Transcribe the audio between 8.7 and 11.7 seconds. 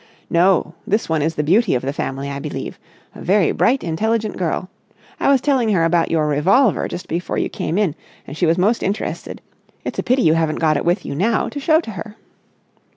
interested. It's a pity you haven't got it with you now, to